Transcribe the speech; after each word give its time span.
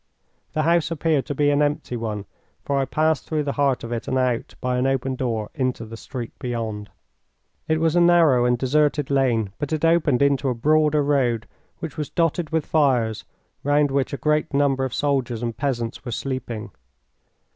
The 0.53 0.63
house 0.63 0.89
appeared 0.89 1.27
to 1.27 1.35
be 1.35 1.51
an 1.51 1.61
empty 1.61 1.95
one, 1.95 2.25
for 2.65 2.79
I 2.79 2.85
passed 2.85 3.27
through 3.27 3.43
the 3.43 3.51
heart 3.51 3.83
of 3.83 3.91
it 3.91 4.07
and 4.07 4.17
out, 4.17 4.55
by 4.59 4.79
an 4.79 4.87
open 4.87 5.13
door, 5.13 5.51
into 5.53 5.85
the 5.85 5.95
street 5.95 6.31
beyond. 6.39 6.89
It 7.67 7.79
was 7.79 7.95
a 7.95 8.01
narrow 8.01 8.45
and 8.45 8.57
deserted 8.57 9.11
lane, 9.11 9.51
but 9.59 9.71
it 9.71 9.85
opened 9.85 10.23
into 10.23 10.49
a 10.49 10.55
broader 10.55 11.03
road, 11.03 11.45
which 11.77 11.97
was 11.97 12.09
dotted 12.09 12.49
with 12.49 12.65
fires, 12.65 13.25
round 13.63 13.91
which 13.91 14.11
a 14.11 14.17
great 14.17 14.55
number 14.55 14.83
of 14.85 14.91
soldiers 14.95 15.43
and 15.43 15.55
peasants 15.55 16.03
were 16.03 16.11
sleeping. 16.11 16.71